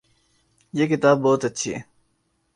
یہ 0.73 0.87
کتاب 0.87 1.15
بہت 1.21 1.45
اچھی 1.45 1.73
ہے 1.73 1.79